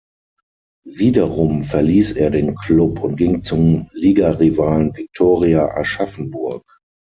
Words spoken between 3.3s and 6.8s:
zum Ligarivalen Viktoria Aschaffenburg.